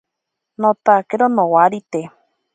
Notakero 0.61 1.25
nowarite. 1.29 2.01